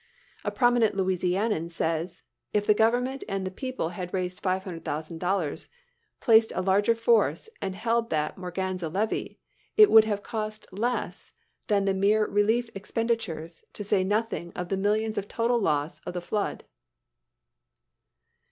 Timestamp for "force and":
6.95-7.75